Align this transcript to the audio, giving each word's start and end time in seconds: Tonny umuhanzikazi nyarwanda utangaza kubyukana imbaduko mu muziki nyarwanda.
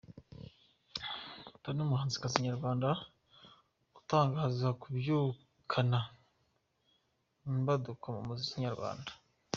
Tonny 1.61 1.81
umuhanzikazi 1.85 2.45
nyarwanda 2.47 2.89
utangaza 3.99 4.67
kubyukana 4.81 5.99
imbaduko 7.51 8.05
mu 8.15 8.21
muziki 8.27 8.55
nyarwanda. 8.65 9.11